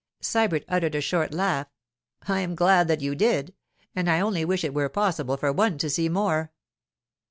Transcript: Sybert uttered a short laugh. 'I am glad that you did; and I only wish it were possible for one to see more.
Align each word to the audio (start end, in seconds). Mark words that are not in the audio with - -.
Sybert 0.19 0.65
uttered 0.67 0.95
a 0.95 0.99
short 1.01 1.31
laugh. 1.31 1.67
'I 2.27 2.39
am 2.39 2.55
glad 2.55 2.87
that 2.87 3.01
you 3.01 3.13
did; 3.13 3.53
and 3.95 4.09
I 4.09 4.19
only 4.19 4.43
wish 4.43 4.63
it 4.63 4.73
were 4.73 4.89
possible 4.89 5.37
for 5.37 5.53
one 5.53 5.77
to 5.77 5.91
see 5.91 6.09
more. 6.09 6.51